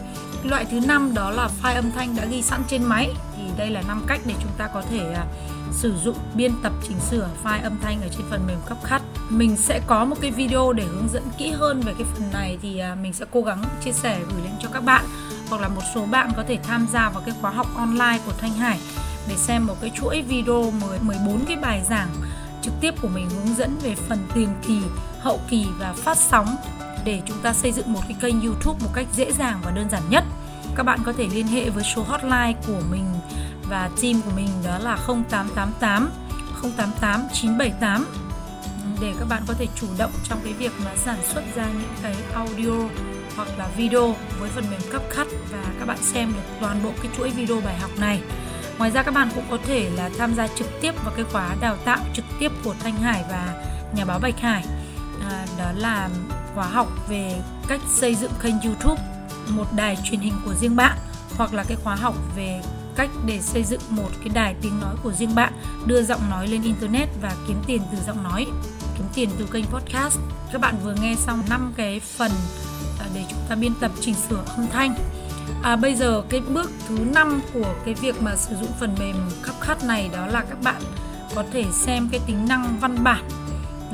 Loại 0.44 0.64
thứ 0.64 0.80
năm 0.80 1.14
đó 1.14 1.30
là 1.30 1.48
file 1.62 1.74
âm 1.74 1.90
thanh 1.90 2.16
đã 2.16 2.24
ghi 2.24 2.42
sẵn 2.42 2.62
trên 2.68 2.84
máy 2.84 3.10
thì 3.36 3.42
đây 3.56 3.70
là 3.70 3.82
năm 3.88 4.02
cách 4.06 4.20
để 4.26 4.34
chúng 4.42 4.52
ta 4.58 4.66
có 4.74 4.82
thể 4.90 5.12
à, 5.12 5.24
sử 5.72 5.94
dụng 6.04 6.16
biên 6.34 6.52
tập 6.62 6.72
chỉnh 6.88 7.00
sửa 7.00 7.28
file 7.44 7.62
âm 7.62 7.78
thanh 7.82 8.00
ở 8.00 8.08
trên 8.08 8.26
phần 8.30 8.46
mềm 8.46 8.58
CapCut. 8.68 9.08
Mình 9.28 9.56
sẽ 9.56 9.80
có 9.86 10.04
một 10.04 10.16
cái 10.20 10.30
video 10.30 10.72
để 10.72 10.84
hướng 10.84 11.08
dẫn 11.12 11.22
kỹ 11.38 11.50
hơn 11.50 11.80
về 11.80 11.94
cái 11.98 12.06
phần 12.14 12.30
này 12.32 12.58
thì 12.62 12.78
à, 12.78 12.96
mình 13.02 13.12
sẽ 13.12 13.24
cố 13.30 13.42
gắng 13.42 13.64
chia 13.84 13.92
sẻ 13.92 14.18
gửi 14.32 14.42
lên 14.42 14.52
cho 14.62 14.68
các 14.72 14.84
bạn 14.84 15.04
hoặc 15.48 15.60
là 15.62 15.68
một 15.68 15.82
số 15.94 16.06
bạn 16.06 16.30
có 16.36 16.44
thể 16.48 16.58
tham 16.62 16.86
gia 16.92 17.08
vào 17.08 17.22
cái 17.26 17.34
khóa 17.40 17.50
học 17.50 17.66
online 17.76 18.18
của 18.26 18.32
Thanh 18.38 18.52
Hải 18.52 18.78
để 19.28 19.36
xem 19.36 19.66
một 19.66 19.74
cái 19.80 19.90
chuỗi 19.94 20.22
video 20.22 20.72
14 21.02 21.44
cái 21.48 21.56
bài 21.56 21.82
giảng 21.90 22.08
trực 22.62 22.72
tiếp 22.80 22.94
của 23.02 23.08
mình 23.08 23.30
hướng 23.30 23.56
dẫn 23.56 23.78
về 23.82 23.94
phần 23.94 24.18
tiền 24.34 24.48
kỳ, 24.66 24.80
hậu 25.20 25.40
kỳ 25.48 25.66
và 25.78 25.92
phát 25.92 26.16
sóng 26.16 26.56
để 27.08 27.20
chúng 27.26 27.38
ta 27.42 27.52
xây 27.52 27.72
dựng 27.72 27.92
một 27.92 28.00
cái 28.08 28.16
kênh 28.20 28.40
YouTube 28.40 28.78
một 28.82 28.90
cách 28.94 29.06
dễ 29.12 29.32
dàng 29.32 29.60
và 29.64 29.70
đơn 29.70 29.90
giản 29.90 30.02
nhất. 30.10 30.24
Các 30.76 30.82
bạn 30.82 30.98
có 31.04 31.12
thể 31.12 31.28
liên 31.34 31.46
hệ 31.46 31.70
với 31.70 31.84
số 31.84 32.02
hotline 32.02 32.54
của 32.66 32.80
mình 32.90 33.04
và 33.68 33.90
team 34.02 34.20
của 34.24 34.30
mình 34.36 34.48
đó 34.64 34.78
là 34.78 34.96
0888 35.06 36.10
088 36.76 37.22
978 37.32 38.06
để 39.00 39.14
các 39.18 39.28
bạn 39.28 39.42
có 39.48 39.54
thể 39.54 39.66
chủ 39.80 39.86
động 39.98 40.10
trong 40.28 40.40
cái 40.44 40.52
việc 40.52 40.72
mà 40.84 40.90
sản 40.96 41.18
xuất 41.28 41.42
ra 41.54 41.66
những 41.66 41.94
cái 42.02 42.14
audio 42.34 42.72
hoặc 43.36 43.48
là 43.58 43.68
video 43.76 44.14
với 44.40 44.50
phần 44.50 44.64
mềm 44.70 44.80
CapCut 44.92 45.26
và 45.52 45.64
các 45.78 45.86
bạn 45.86 45.98
xem 46.02 46.32
được 46.32 46.56
toàn 46.60 46.82
bộ 46.84 46.90
cái 47.02 47.12
chuỗi 47.16 47.30
video 47.30 47.60
bài 47.60 47.78
học 47.78 47.90
này. 47.98 48.20
Ngoài 48.78 48.90
ra 48.90 49.02
các 49.02 49.14
bạn 49.14 49.28
cũng 49.34 49.44
có 49.50 49.58
thể 49.66 49.90
là 49.96 50.10
tham 50.18 50.34
gia 50.34 50.48
trực 50.48 50.80
tiếp 50.80 50.94
vào 51.04 51.14
cái 51.16 51.24
khóa 51.24 51.56
đào 51.60 51.76
tạo 51.84 51.98
trực 52.14 52.24
tiếp 52.38 52.52
của 52.64 52.74
Thanh 52.80 52.94
Hải 52.94 53.24
và 53.30 53.64
nhà 53.96 54.04
báo 54.04 54.18
Bạch 54.18 54.40
Hải. 54.40 54.64
À, 55.30 55.46
đó 55.58 55.72
là 55.76 56.08
khóa 56.58 56.68
học 56.68 56.88
về 57.08 57.42
cách 57.68 57.80
xây 57.88 58.14
dựng 58.14 58.30
kênh 58.42 58.54
YouTube, 58.60 59.02
một 59.48 59.66
đài 59.76 59.96
truyền 60.04 60.20
hình 60.20 60.32
của 60.44 60.54
riêng 60.54 60.76
bạn 60.76 60.98
hoặc 61.36 61.54
là 61.54 61.64
cái 61.64 61.76
khóa 61.84 61.94
học 61.94 62.14
về 62.36 62.62
cách 62.96 63.10
để 63.26 63.40
xây 63.40 63.64
dựng 63.64 63.80
một 63.90 64.08
cái 64.18 64.28
đài 64.34 64.54
tiếng 64.62 64.80
nói 64.80 64.94
của 65.02 65.12
riêng 65.12 65.34
bạn, 65.34 65.52
đưa 65.86 66.02
giọng 66.02 66.30
nói 66.30 66.48
lên 66.48 66.62
internet 66.62 67.08
và 67.22 67.36
kiếm 67.48 67.56
tiền 67.66 67.82
từ 67.92 67.98
giọng 68.06 68.22
nói, 68.22 68.46
kiếm 68.96 69.06
tiền 69.14 69.30
từ 69.38 69.46
kênh 69.52 69.64
podcast. 69.64 70.18
Các 70.52 70.60
bạn 70.60 70.74
vừa 70.84 70.94
nghe 71.02 71.14
xong 71.14 71.42
5 71.50 71.72
cái 71.76 72.00
phần 72.00 72.30
à, 73.00 73.06
để 73.14 73.24
chúng 73.30 73.40
ta 73.48 73.54
biên 73.54 73.72
tập 73.80 73.90
chỉnh 74.00 74.14
sửa 74.14 74.42
âm 74.56 74.66
thanh. 74.72 74.94
À, 75.62 75.76
bây 75.76 75.94
giờ 75.94 76.22
cái 76.28 76.40
bước 76.40 76.70
thứ 76.88 76.98
năm 77.14 77.40
của 77.54 77.74
cái 77.84 77.94
việc 77.94 78.22
mà 78.22 78.36
sử 78.36 78.56
dụng 78.56 78.72
phần 78.80 78.94
mềm 78.98 79.16
CapCut 79.42 79.84
này 79.84 80.10
đó 80.12 80.26
là 80.26 80.44
các 80.48 80.62
bạn 80.62 80.82
có 81.34 81.44
thể 81.52 81.64
xem 81.72 82.08
cái 82.12 82.20
tính 82.26 82.48
năng 82.48 82.78
văn 82.80 83.04
bản 83.04 83.28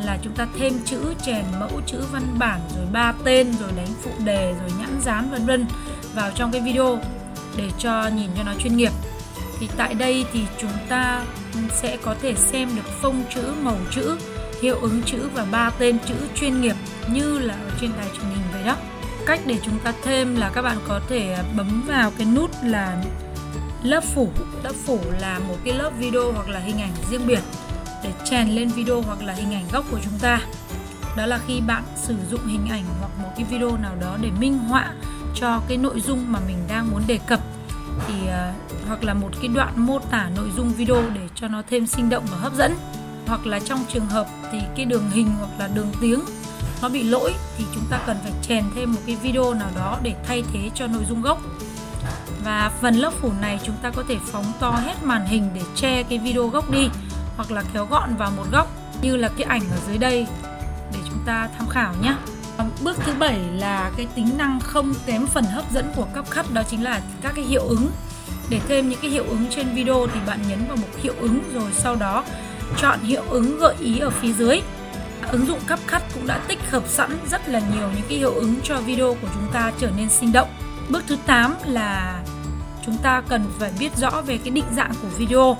là 0.04 0.18
chúng 0.23 0.34
ta 0.34 0.46
thêm 0.58 0.73
chữ 0.84 1.14
chèn 1.26 1.44
mẫu 1.61 1.80
chữ 1.87 1.99
văn 2.12 2.37
bản, 2.38 2.61
rồi 2.76 2.87
ba 2.92 3.12
tên, 3.25 3.52
rồi 3.61 3.70
đánh 3.76 3.94
phụ 4.02 4.11
đề, 4.25 4.54
rồi 4.61 4.70
nhãn 4.78 5.00
dán, 5.00 5.30
vân 5.30 5.46
vân 5.46 5.66
vào 6.14 6.30
trong 6.34 6.52
cái 6.52 6.61
video 6.61 6.99
để 7.56 7.70
cho 7.78 8.08
nhìn 8.16 8.30
cho 8.37 8.42
nó 8.42 8.52
chuyên 8.58 8.76
nghiệp. 8.76 8.92
Thì 9.61 9.68
tại 9.76 9.94
đây 9.94 10.25
thì 10.32 10.40
chúng 10.58 10.70
ta 10.88 11.23
sẽ 11.70 11.96
có 12.02 12.14
thể 12.23 12.34
xem 12.34 12.76
được 12.76 12.88
phông 13.00 13.23
chữ, 13.34 13.42
màu 13.62 13.76
chữ, 13.90 14.16
hiệu 14.62 14.78
ứng 14.80 15.02
chữ 15.02 15.28
và 15.34 15.46
ba 15.50 15.70
tên 15.70 15.99
chữ 16.06 16.14
chuyên 16.34 16.61
nghiệp 16.61 16.76
như 17.08 17.38
là 17.38 17.54
ở 17.54 17.70
trên 17.80 17.90
đài 17.96 18.06
truyền 18.06 18.26
hình 18.30 18.42
vậy 18.52 18.62
đó. 18.64 18.76
Cách 19.26 19.40
để 19.46 19.58
chúng 19.64 19.78
ta 19.78 19.92
thêm 20.02 20.37
là 20.37 20.50
các 20.54 20.62
bạn 20.62 20.78
có 20.88 21.00
thể 21.08 21.37
bấm 21.56 21.82
vào 21.87 22.12
cái 22.18 22.26
nút 22.26 22.50
là 22.64 23.04
lớp 23.82 24.04
phủ. 24.14 24.28
Lớp 24.64 24.73
phủ 24.87 25.00
là 25.20 25.38
một 25.38 25.56
cái 25.64 25.75
lớp 25.75 25.90
video 25.99 26.32
hoặc 26.32 26.49
là 26.49 26.61
hình 26.61 26.80
ảnh 26.80 26.92
riêng 27.11 27.26
biệt 27.26 27.40
chèn 28.25 28.49
lên 28.49 28.69
video 28.69 29.00
hoặc 29.00 29.23
là 29.23 29.33
hình 29.33 29.54
ảnh 29.54 29.64
gốc 29.73 29.85
của 29.90 29.99
chúng 30.04 30.19
ta. 30.19 30.40
Đó 31.16 31.26
là 31.26 31.40
khi 31.47 31.61
bạn 31.61 31.83
sử 31.97 32.16
dụng 32.31 32.47
hình 32.47 32.66
ảnh 32.71 32.85
hoặc 33.00 33.11
một 33.23 33.28
cái 33.37 33.45
video 33.50 33.76
nào 33.76 33.97
đó 34.00 34.16
để 34.21 34.31
minh 34.40 34.59
họa 34.59 34.93
cho 35.35 35.61
cái 35.69 35.76
nội 35.76 36.00
dung 36.00 36.33
mà 36.33 36.40
mình 36.47 36.59
đang 36.69 36.90
muốn 36.90 37.02
đề 37.07 37.19
cập. 37.26 37.40
Thì 38.07 38.14
uh, 38.14 38.87
hoặc 38.88 39.04
là 39.04 39.14
một 39.14 39.31
cái 39.40 39.49
đoạn 39.49 39.73
mô 39.76 39.99
tả 39.99 40.31
nội 40.37 40.50
dung 40.57 40.73
video 40.73 41.02
để 41.14 41.28
cho 41.35 41.49
nó 41.49 41.62
thêm 41.71 41.87
sinh 41.87 42.11
động 42.11 42.25
và 42.31 42.37
hấp 42.37 42.54
dẫn. 42.54 42.76
Hoặc 43.26 43.47
là 43.47 43.61
trong 43.61 43.85
trường 43.93 44.07
hợp 44.07 44.26
thì 44.52 44.59
cái 44.76 44.85
đường 44.85 45.11
hình 45.11 45.31
hoặc 45.38 45.50
là 45.59 45.69
đường 45.75 45.93
tiếng 46.00 46.21
nó 46.83 46.88
bị 46.88 47.02
lỗi 47.02 47.35
thì 47.59 47.64
chúng 47.75 47.85
ta 47.90 47.99
cần 48.07 48.16
phải 48.23 48.33
chèn 48.43 48.64
thêm 48.75 48.93
một 48.93 49.00
cái 49.07 49.16
video 49.16 49.54
nào 49.54 49.71
đó 49.76 49.99
để 50.02 50.14
thay 50.26 50.43
thế 50.52 50.71
cho 50.75 50.87
nội 50.87 51.02
dung 51.09 51.23
gốc. 51.23 51.40
Và 52.45 52.73
phần 52.81 52.95
lớp 52.95 53.12
phủ 53.21 53.33
này 53.40 53.61
chúng 53.64 53.76
ta 53.83 53.90
có 53.90 54.04
thể 54.09 54.16
phóng 54.33 54.52
to 54.61 54.71
hết 54.71 54.95
màn 55.02 55.26
hình 55.26 55.50
để 55.54 55.61
che 55.75 56.02
cái 56.02 56.19
video 56.19 56.49
gốc 56.49 56.71
đi 56.71 56.88
hoặc 57.37 57.50
là 57.50 57.62
kéo 57.75 57.87
gọn 57.87 58.17
vào 58.17 58.31
một 58.31 58.45
góc, 58.53 58.69
như 59.03 59.17
là 59.17 59.29
cái 59.29 59.47
ảnh 59.49 59.62
ở 59.71 59.76
dưới 59.87 59.99
đây, 59.99 60.26
để 60.93 60.99
chúng 61.09 61.19
ta 61.26 61.49
tham 61.59 61.69
khảo 61.69 61.95
nhé. 62.03 62.14
Bước 62.83 62.97
thứ 63.05 63.12
bảy 63.19 63.38
là 63.38 63.91
cái 63.97 64.07
tính 64.14 64.31
năng 64.38 64.61
không 64.61 64.95
kém 65.07 65.26
phần 65.26 65.45
hấp 65.45 65.71
dẫn 65.73 65.93
của 65.97 66.07
CapCut, 66.14 66.53
đó 66.53 66.62
chính 66.71 66.85
là 66.85 67.00
các 67.23 67.33
cái 67.37 67.45
hiệu 67.45 67.62
ứng. 67.62 67.91
Để 68.49 68.61
thêm 68.69 68.88
những 68.88 68.99
cái 69.03 69.11
hiệu 69.11 69.25
ứng 69.29 69.47
trên 69.50 69.75
video 69.75 70.07
thì 70.14 70.21
bạn 70.26 70.38
nhấn 70.49 70.67
vào 70.69 70.76
mục 70.76 70.91
hiệu 71.03 71.14
ứng 71.21 71.41
rồi 71.55 71.73
sau 71.73 71.97
đó 71.97 72.25
chọn 72.76 72.99
hiệu 73.00 73.23
ứng 73.29 73.59
gợi 73.59 73.75
ý 73.81 73.99
ở 73.99 74.11
phía 74.11 74.33
dưới. 74.33 74.62
Ứng 75.33 75.47
dụng 75.47 75.61
CapCut 75.67 76.03
cũng 76.14 76.26
đã 76.26 76.38
tích 76.49 76.71
hợp 76.71 76.83
sẵn 76.88 77.19
rất 77.31 77.49
là 77.49 77.59
nhiều 77.59 77.88
những 77.95 78.07
cái 78.09 78.19
hiệu 78.19 78.35
ứng 78.35 78.55
cho 78.62 78.81
video 78.81 79.17
của 79.23 79.29
chúng 79.35 79.53
ta 79.53 79.73
trở 79.79 79.91
nên 79.97 80.09
sinh 80.09 80.33
động. 80.33 80.49
Bước 80.88 81.05
thứ 81.07 81.17
8 81.26 81.55
là 81.67 82.23
chúng 82.87 82.99
ta 82.99 83.23
cần 83.29 83.53
phải 83.59 83.71
biết 83.79 83.97
rõ 83.97 84.23
về 84.26 84.38
cái 84.38 84.50
định 84.50 84.64
dạng 84.76 84.93
của 85.03 85.09
video. 85.09 85.57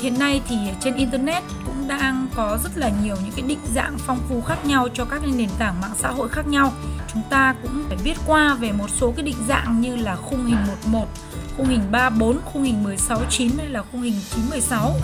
Hiện 0.00 0.18
nay 0.18 0.40
thì 0.48 0.56
trên 0.80 0.94
internet 0.94 1.42
cũng 1.66 1.88
đang 1.88 2.26
có 2.34 2.58
rất 2.64 2.70
là 2.76 2.90
nhiều 3.02 3.16
những 3.24 3.32
cái 3.36 3.44
định 3.48 3.58
dạng 3.74 3.96
phong 3.98 4.18
phú 4.28 4.40
khác 4.40 4.66
nhau 4.66 4.88
cho 4.94 5.04
các 5.04 5.22
nền 5.36 5.48
tảng 5.58 5.80
mạng 5.80 5.94
xã 5.98 6.08
hội 6.08 6.28
khác 6.28 6.46
nhau. 6.46 6.72
Chúng 7.12 7.22
ta 7.30 7.54
cũng 7.62 7.84
phải 7.88 7.96
biết 8.04 8.16
qua 8.26 8.54
về 8.54 8.72
một 8.72 8.90
số 8.90 9.12
cái 9.16 9.24
định 9.24 9.36
dạng 9.48 9.80
như 9.80 9.96
là 9.96 10.16
khung 10.16 10.46
hình 10.46 10.58
11, 10.92 11.08
khung 11.56 11.66
hình 11.66 11.80
34, 11.90 12.40
khung 12.44 12.62
hình 12.62 12.84
169 12.84 13.50
hay 13.58 13.68
là 13.68 13.82
khung 13.92 14.02
hình 14.02 14.20
916 14.34 14.94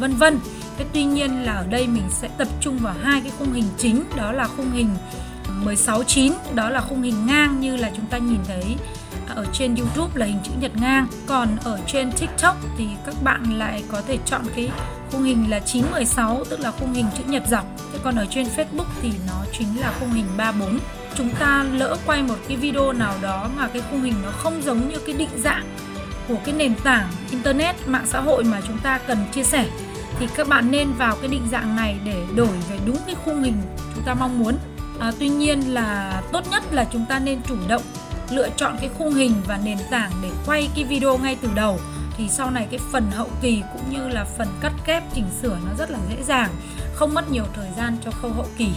vân 0.00 0.16
vân. 0.16 0.38
Thế 0.78 0.84
tuy 0.92 1.04
nhiên 1.04 1.42
là 1.42 1.52
ở 1.52 1.66
đây 1.66 1.86
mình 1.86 2.08
sẽ 2.10 2.28
tập 2.38 2.48
trung 2.60 2.78
vào 2.78 2.94
hai 3.02 3.20
cái 3.20 3.32
khung 3.38 3.52
hình 3.52 3.68
chính 3.78 4.04
đó 4.16 4.32
là 4.32 4.48
khung 4.56 4.70
hình 4.72 4.88
169 5.48 6.32
đó 6.54 6.70
là 6.70 6.80
khung 6.80 7.02
hình 7.02 7.26
ngang 7.26 7.60
như 7.60 7.76
là 7.76 7.90
chúng 7.96 8.06
ta 8.06 8.18
nhìn 8.18 8.40
thấy 8.48 8.76
ở 9.36 9.46
trên 9.52 9.74
YouTube 9.74 10.12
là 10.14 10.26
hình 10.26 10.38
chữ 10.44 10.50
nhật 10.60 10.72
ngang. 10.80 11.06
Còn 11.26 11.48
ở 11.64 11.78
trên 11.86 12.12
TikTok 12.12 12.56
thì 12.78 12.86
các 13.06 13.14
bạn 13.24 13.58
lại 13.58 13.84
có 13.92 14.02
thể 14.08 14.18
chọn 14.26 14.42
cái 14.56 14.70
khung 15.12 15.22
hình 15.22 15.50
là 15.50 15.60
916 15.60 16.44
tức 16.50 16.60
là 16.60 16.70
khung 16.70 16.92
hình 16.92 17.06
chữ 17.18 17.24
nhật 17.26 17.42
dọc. 17.48 17.64
Thế 17.92 17.98
còn 18.02 18.16
ở 18.16 18.26
trên 18.30 18.46
Facebook 18.46 18.90
thì 19.02 19.10
nó 19.26 19.44
chính 19.58 19.80
là 19.80 19.92
khung 20.00 20.10
hình 20.10 20.26
34 20.36 20.78
chúng 21.14 21.30
ta 21.38 21.64
lỡ 21.72 21.96
quay 22.06 22.22
một 22.22 22.36
cái 22.48 22.56
video 22.56 22.92
nào 22.92 23.14
đó 23.22 23.48
mà 23.56 23.68
cái 23.68 23.82
khung 23.90 24.02
hình 24.02 24.14
nó 24.24 24.30
không 24.30 24.62
giống 24.62 24.88
như 24.88 24.98
cái 25.06 25.14
định 25.14 25.28
dạng 25.36 25.64
của 26.28 26.36
cái 26.44 26.54
nền 26.54 26.74
tảng 26.84 27.08
internet 27.30 27.76
mạng 27.86 28.06
xã 28.06 28.20
hội 28.20 28.44
mà 28.44 28.60
chúng 28.66 28.78
ta 28.78 28.98
cần 28.98 29.18
chia 29.34 29.42
sẻ 29.42 29.66
thì 30.18 30.26
các 30.36 30.48
bạn 30.48 30.70
nên 30.70 30.92
vào 30.92 31.16
cái 31.16 31.28
định 31.28 31.48
dạng 31.52 31.76
này 31.76 31.96
để 32.04 32.24
đổi 32.34 32.56
về 32.70 32.78
đúng 32.86 32.96
cái 33.06 33.14
khung 33.24 33.42
hình 33.42 33.56
chúng 33.94 34.04
ta 34.04 34.14
mong 34.14 34.38
muốn. 34.38 34.56
À, 35.00 35.12
tuy 35.18 35.28
nhiên 35.28 35.60
là 35.74 36.22
tốt 36.32 36.44
nhất 36.50 36.62
là 36.70 36.86
chúng 36.92 37.04
ta 37.08 37.18
nên 37.18 37.40
chủ 37.48 37.56
động 37.68 37.82
lựa 38.32 38.48
chọn 38.56 38.76
cái 38.80 38.90
khung 38.98 39.14
hình 39.14 39.34
và 39.46 39.60
nền 39.64 39.78
tảng 39.90 40.12
để 40.22 40.30
quay 40.46 40.68
cái 40.74 40.84
video 40.84 41.18
ngay 41.18 41.36
từ 41.42 41.48
đầu, 41.54 41.80
thì 42.16 42.28
sau 42.28 42.50
này 42.50 42.66
cái 42.70 42.80
phần 42.92 43.10
hậu 43.10 43.28
kỳ 43.42 43.62
cũng 43.72 43.90
như 43.90 44.08
là 44.08 44.24
phần 44.24 44.48
cắt 44.60 44.72
ghép 44.86 45.02
chỉnh 45.14 45.26
sửa 45.42 45.56
nó 45.66 45.72
rất 45.78 45.90
là 45.90 45.98
dễ 46.10 46.22
dàng, 46.22 46.50
không 46.94 47.14
mất 47.14 47.30
nhiều 47.30 47.44
thời 47.54 47.68
gian 47.76 47.96
cho 48.04 48.10
khâu 48.10 48.32
hậu 48.32 48.46
kỳ 48.58 48.70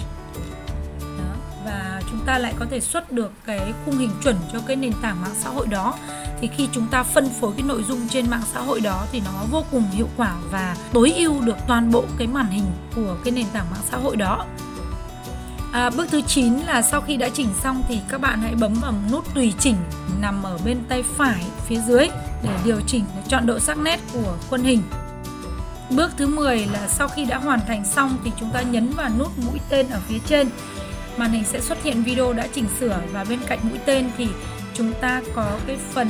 đó. 1.01 1.35
và 1.65 2.01
chúng 2.12 2.19
ta 2.25 2.38
lại 2.38 2.53
có 2.59 2.65
thể 2.69 2.79
xuất 2.79 3.12
được 3.12 3.31
cái 3.45 3.74
khung 3.85 3.97
hình 3.97 4.12
chuẩn 4.24 4.35
cho 4.53 4.59
cái 4.67 4.75
nền 4.75 4.93
tảng 5.01 5.21
mạng 5.21 5.35
xã 5.39 5.50
hội 5.50 5.67
đó 5.67 5.93
thì 6.41 6.50
khi 6.57 6.69
chúng 6.71 6.88
ta 6.88 7.03
phân 7.03 7.29
phối 7.29 7.51
cái 7.57 7.65
nội 7.67 7.83
dung 7.83 8.07
trên 8.07 8.29
mạng 8.29 8.41
xã 8.53 8.59
hội 8.59 8.81
đó 8.81 9.05
thì 9.12 9.21
nó 9.25 9.31
vô 9.51 9.63
cùng 9.71 9.83
hiệu 9.91 10.07
quả 10.17 10.35
và 10.51 10.75
tối 10.93 11.13
ưu 11.15 11.41
được 11.41 11.57
toàn 11.67 11.91
bộ 11.91 12.03
cái 12.17 12.27
màn 12.27 12.47
hình 12.50 12.65
của 12.95 13.17
cái 13.24 13.31
nền 13.31 13.45
tảng 13.53 13.65
mạng 13.71 13.83
xã 13.91 13.97
hội 13.97 14.15
đó 14.15 14.45
À, 15.75 15.89
bước 15.89 16.08
thứ 16.12 16.22
9 16.22 16.53
là 16.53 16.82
sau 16.82 17.01
khi 17.01 17.17
đã 17.17 17.29
chỉnh 17.29 17.48
xong 17.63 17.84
thì 17.88 18.00
các 18.10 18.22
bạn 18.22 18.41
hãy 18.41 18.55
bấm 18.55 18.74
vào 18.74 18.94
nút 19.12 19.36
tùy 19.36 19.53
chỉnh 19.60 19.75
nằm 20.22 20.44
ở 20.44 20.58
bên 20.65 20.77
tay 20.89 21.03
phải 21.03 21.44
phía 21.67 21.79
dưới 21.88 22.08
để 22.44 22.50
điều 22.65 22.82
chỉnh 22.88 23.03
để 23.15 23.22
chọn 23.27 23.46
độ 23.46 23.60
sắc 23.60 23.77
nét 23.77 24.00
của 24.13 24.38
khuôn 24.50 24.63
hình. 24.63 24.82
Bước 25.89 26.12
thứ 26.17 26.27
10 26.27 26.65
là 26.65 26.88
sau 26.88 27.08
khi 27.08 27.25
đã 27.25 27.38
hoàn 27.38 27.60
thành 27.67 27.86
xong 27.86 28.17
thì 28.24 28.32
chúng 28.39 28.50
ta 28.51 28.62
nhấn 28.62 28.89
vào 28.89 29.10
nút 29.20 29.32
mũi 29.38 29.60
tên 29.70 29.89
ở 29.89 30.00
phía 30.08 30.20
trên. 30.27 30.50
Màn 31.17 31.32
hình 31.32 31.44
sẽ 31.44 31.62
xuất 31.62 31.84
hiện 31.84 32.03
video 32.03 32.34
đã 32.34 32.48
chỉnh 32.53 32.67
sửa 32.79 33.01
và 33.12 33.24
bên 33.24 33.39
cạnh 33.48 33.60
mũi 33.63 33.79
tên 33.86 34.10
thì 34.17 34.27
chúng 34.74 34.94
ta 35.01 35.22
có 35.36 35.60
cái 35.67 35.77
phần 35.94 36.08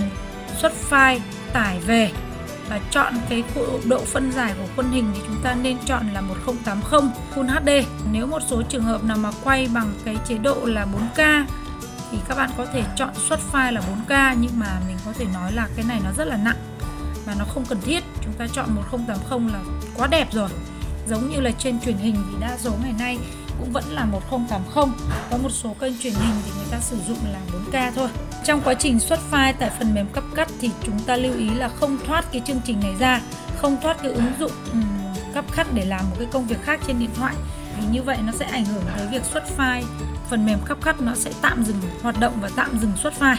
xuất 0.61 0.73
file 0.89 1.19
tải 1.53 1.79
về 1.79 2.11
và 2.69 2.79
chọn 2.91 3.13
cái 3.29 3.43
độ 3.85 3.99
phân 4.05 4.31
giải 4.31 4.53
của 4.57 4.67
khuôn 4.75 4.91
hình 4.91 5.11
thì 5.15 5.21
chúng 5.27 5.41
ta 5.43 5.55
nên 5.55 5.77
chọn 5.85 6.13
là 6.13 6.21
1080 6.21 7.01
Full 7.35 7.47
HD. 7.47 7.87
Nếu 8.11 8.27
một 8.27 8.41
số 8.47 8.61
trường 8.61 8.83
hợp 8.83 9.03
nào 9.03 9.17
mà 9.17 9.31
quay 9.43 9.67
bằng 9.73 9.93
cái 10.05 10.17
chế 10.27 10.37
độ 10.37 10.55
là 10.65 10.85
4K 10.85 11.45
thì 12.11 12.17
các 12.27 12.37
bạn 12.37 12.49
có 12.57 12.65
thể 12.65 12.83
chọn 12.95 13.09
xuất 13.29 13.39
file 13.51 13.71
là 13.71 13.81
4K 13.81 14.35
nhưng 14.39 14.59
mà 14.59 14.79
mình 14.87 14.97
có 15.05 15.13
thể 15.13 15.25
nói 15.33 15.51
là 15.51 15.67
cái 15.75 15.85
này 15.85 16.01
nó 16.03 16.11
rất 16.17 16.27
là 16.27 16.37
nặng 16.37 16.57
và 17.25 17.35
nó 17.39 17.45
không 17.45 17.65
cần 17.69 17.81
thiết. 17.81 18.03
Chúng 18.23 18.33
ta 18.33 18.47
chọn 18.53 18.75
1080 18.75 19.53
là 19.53 19.59
quá 19.95 20.07
đẹp 20.07 20.27
rồi. 20.31 20.49
Giống 21.07 21.29
như 21.29 21.39
là 21.39 21.51
trên 21.51 21.79
truyền 21.79 21.97
hình 21.97 22.15
thì 22.15 22.37
đa 22.41 22.57
số 22.57 22.71
ngày 22.83 22.93
nay 22.99 23.17
cũng 23.59 23.71
vẫn 23.71 23.83
là 23.89 24.05
1080 24.05 24.85
có 25.31 25.37
một 25.37 25.49
số 25.49 25.75
kênh 25.79 25.99
truyền 25.99 26.13
hình 26.13 26.33
thì 26.45 26.51
người 26.57 26.67
ta 26.71 26.79
sử 26.79 26.97
dụng 27.07 27.17
là 27.33 27.39
4K 27.51 27.91
thôi 27.95 28.09
trong 28.45 28.61
quá 28.61 28.73
trình 28.73 28.99
xuất 28.99 29.19
file 29.31 29.53
tại 29.59 29.71
phần 29.79 29.93
mềm 29.93 30.07
cấp 30.13 30.23
cắt 30.35 30.47
thì 30.59 30.71
chúng 30.83 30.99
ta 30.99 31.15
lưu 31.15 31.33
ý 31.37 31.49
là 31.49 31.69
không 31.69 31.97
thoát 32.05 32.25
cái 32.31 32.41
chương 32.45 32.61
trình 32.65 32.79
này 32.79 32.95
ra 32.99 33.21
không 33.57 33.77
thoát 33.81 33.97
cái 34.03 34.11
ứng 34.11 34.31
dụng 34.39 34.51
um, 34.71 34.83
cắt 35.55 35.67
để 35.73 35.85
làm 35.85 36.09
một 36.09 36.15
cái 36.19 36.27
công 36.31 36.47
việc 36.47 36.61
khác 36.63 36.79
trên 36.87 36.99
điện 36.99 37.09
thoại. 37.15 37.35
Vì 37.77 37.87
như 37.91 38.01
vậy 38.01 38.17
nó 38.25 38.31
sẽ 38.31 38.45
ảnh 38.45 38.65
hưởng 38.65 38.83
tới 38.97 39.07
việc 39.07 39.23
xuất 39.23 39.43
file 39.57 39.83
phần 40.29 40.45
mềm 40.45 40.59
cấp 40.65 40.77
cắt 40.83 41.01
nó 41.01 41.15
sẽ 41.15 41.31
tạm 41.41 41.63
dừng 41.63 41.77
hoạt 42.01 42.19
động 42.19 42.33
và 42.41 42.49
tạm 42.55 42.79
dừng 42.79 42.91
xuất 42.97 43.13
file. 43.19 43.37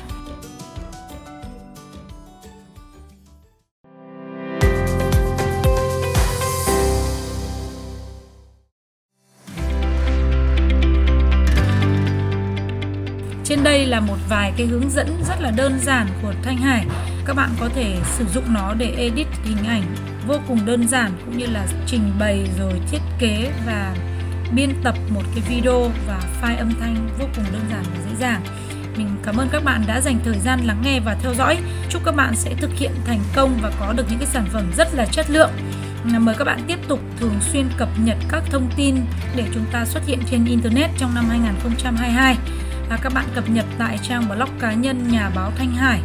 Là 13.97 14.01
một 14.01 14.17
vài 14.29 14.53
cái 14.57 14.67
hướng 14.67 14.91
dẫn 14.91 15.23
rất 15.29 15.41
là 15.41 15.51
đơn 15.51 15.79
giản 15.83 16.07
của 16.23 16.33
Thanh 16.43 16.57
Hải. 16.57 16.87
Các 17.25 17.37
bạn 17.37 17.51
có 17.61 17.69
thể 17.75 17.97
sử 18.05 18.25
dụng 18.35 18.55
nó 18.55 18.75
để 18.79 18.95
edit 18.97 19.27
hình 19.45 19.67
ảnh 19.67 19.83
vô 20.27 20.35
cùng 20.49 20.67
đơn 20.67 20.89
giản, 20.89 21.13
cũng 21.25 21.39
như 21.39 21.47
là 21.47 21.67
trình 21.87 22.13
bày 22.19 22.49
rồi 22.59 22.73
thiết 22.91 23.01
kế 23.19 23.53
và 23.67 23.95
biên 24.53 24.71
tập 24.83 24.95
một 25.15 25.23
cái 25.35 25.45
video 25.49 25.91
và 26.07 26.21
file 26.43 26.59
âm 26.59 26.73
thanh 26.81 27.09
vô 27.19 27.25
cùng 27.37 27.45
đơn 27.53 27.63
giản 27.71 27.83
và 27.83 28.11
dễ 28.11 28.17
dàng. 28.21 28.41
Mình 28.97 29.09
cảm 29.23 29.37
ơn 29.37 29.49
các 29.53 29.65
bạn 29.65 29.85
đã 29.87 30.01
dành 30.01 30.19
thời 30.25 30.39
gian 30.39 30.61
lắng 30.65 30.83
nghe 30.85 31.01
và 31.01 31.17
theo 31.23 31.35
dõi. 31.35 31.59
Chúc 31.89 32.03
các 32.05 32.17
bạn 32.17 32.37
sẽ 32.37 32.55
thực 32.55 32.71
hiện 32.79 32.93
thành 33.07 33.21
công 33.35 33.59
và 33.63 33.71
có 33.81 33.93
được 33.93 34.05
những 34.11 34.19
cái 34.19 34.29
sản 34.29 34.45
phẩm 34.53 34.73
rất 34.77 34.95
là 34.95 35.07
chất 35.07 35.31
lượng. 35.31 35.51
Mời 36.05 36.35
các 36.39 36.45
bạn 36.45 36.61
tiếp 36.67 36.79
tục 36.89 37.01
thường 37.21 37.35
xuyên 37.41 37.69
cập 37.77 37.89
nhật 38.05 38.17
các 38.29 38.43
thông 38.51 38.71
tin 38.77 38.97
để 39.37 39.45
chúng 39.55 39.65
ta 39.73 39.85
xuất 39.85 40.07
hiện 40.07 40.19
trên 40.31 40.45
Internet 40.45 40.91
trong 40.99 41.15
năm 41.15 41.29
2022 41.29 42.37
và 42.89 42.99
các 43.03 43.13
bạn 43.15 43.25
cập 43.35 43.49
nhật 43.49 43.65
tại 43.79 43.99
trang 44.03 44.29
blog 44.29 44.49
cá 44.61 44.73
nhân 44.73 45.09
nhà 45.09 45.31
báo 45.35 45.53
Thanh 45.57 45.71
Hải 45.71 46.01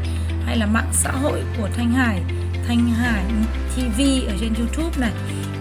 hay 0.45 0.57
là 0.57 0.65
mạng 0.65 0.89
xã 0.93 1.11
hội 1.11 1.43
của 1.57 1.69
Thanh 1.75 1.91
Hải 1.91 2.21
Thanh 2.67 2.87
Hải 2.87 3.23
TV 3.75 4.01
ở 4.27 4.33
trên 4.39 4.53
YouTube 4.53 4.97
này 4.97 5.11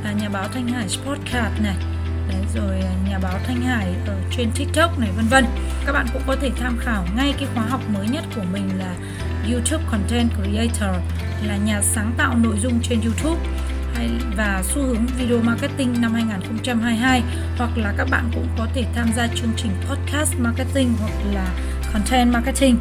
à, 0.04 0.12
nhà 0.12 0.28
báo 0.28 0.48
Thanh 0.54 0.68
Hải 0.68 0.88
Sportcast 0.88 1.62
này 1.62 1.76
Đấy, 2.28 2.44
rồi 2.54 2.80
à, 2.80 2.92
nhà 3.10 3.18
báo 3.22 3.38
Thanh 3.46 3.60
Hải 3.60 3.94
ở 4.06 4.16
trên 4.36 4.50
TikTok 4.54 4.98
này 4.98 5.10
vân 5.16 5.26
vân. 5.30 5.44
Các 5.86 5.92
bạn 5.92 6.06
cũng 6.12 6.22
có 6.26 6.36
thể 6.40 6.50
tham 6.60 6.78
khảo 6.80 7.06
ngay 7.16 7.34
cái 7.38 7.48
khóa 7.54 7.64
học 7.64 7.80
mới 7.94 8.08
nhất 8.08 8.24
của 8.36 8.44
mình 8.52 8.78
là 8.78 8.94
YouTube 9.50 9.84
Content 9.90 10.30
Creator 10.34 10.96
là 11.46 11.56
nhà 11.56 11.82
sáng 11.82 12.12
tạo 12.16 12.36
nội 12.36 12.56
dung 12.62 12.80
trên 12.82 13.00
YouTube 13.00 13.40
hay 13.94 14.10
và 14.36 14.62
xu 14.64 14.82
hướng 14.82 15.06
video 15.18 15.38
marketing 15.42 16.00
năm 16.00 16.14
2022 16.14 17.22
hoặc 17.58 17.70
là 17.76 17.94
các 17.98 18.08
bạn 18.10 18.30
cũng 18.34 18.46
có 18.58 18.66
thể 18.74 18.84
tham 18.94 19.06
gia 19.16 19.26
chương 19.26 19.52
trình 19.56 19.70
podcast 19.88 20.34
marketing 20.38 20.92
hoặc 21.00 21.12
là 21.34 21.48
content 21.92 22.32
marketing. 22.32 22.76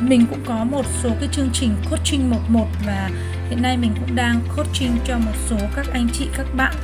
Mình 0.00 0.26
cũng 0.30 0.40
có 0.46 0.64
một 0.64 0.86
số 1.02 1.10
cái 1.20 1.28
chương 1.32 1.50
trình 1.52 1.70
coaching 1.90 2.30
11 2.30 2.66
và 2.86 3.10
hiện 3.48 3.62
nay 3.62 3.76
mình 3.76 3.92
cũng 4.00 4.16
đang 4.16 4.40
coaching 4.56 4.96
cho 5.04 5.18
một 5.18 5.34
số 5.48 5.56
các 5.76 5.86
anh 5.92 6.08
chị 6.12 6.28
các 6.36 6.46
bạn 6.56 6.74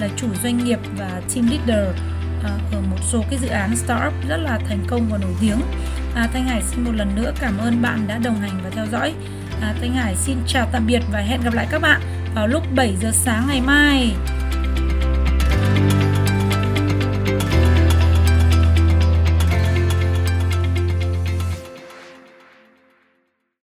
là 0.00 0.08
chủ 0.16 0.26
doanh 0.42 0.64
nghiệp 0.64 0.78
và 0.98 1.22
team 1.34 1.48
leader 1.50 1.96
à, 2.44 2.50
ở 2.72 2.80
một 2.90 2.98
số 3.12 3.24
cái 3.30 3.38
dự 3.38 3.48
án 3.48 3.76
startup 3.76 4.28
rất 4.28 4.36
là 4.36 4.58
thành 4.68 4.84
công 4.88 5.08
và 5.10 5.18
nổi 5.18 5.32
tiếng. 5.40 5.60
À, 6.14 6.28
Thanh 6.32 6.44
Hải 6.44 6.62
xin 6.62 6.84
một 6.84 6.92
lần 6.94 7.16
nữa 7.16 7.32
cảm 7.40 7.58
ơn 7.58 7.82
bạn 7.82 8.06
đã 8.06 8.18
đồng 8.18 8.40
hành 8.40 8.60
và 8.64 8.70
theo 8.70 8.86
dõi. 8.92 9.14
À, 9.60 9.74
Thanh 9.80 9.92
Hải 9.92 10.16
xin 10.16 10.36
chào 10.46 10.68
tạm 10.72 10.86
biệt 10.86 11.02
và 11.12 11.18
hẹn 11.18 11.40
gặp 11.40 11.54
lại 11.54 11.66
các 11.70 11.82
bạn 11.82 12.00
vào 12.34 12.46
lúc 12.46 12.62
7 12.74 12.96
giờ 13.02 13.10
sáng 13.12 13.44
ngày 13.48 13.60
mai. 13.60 14.14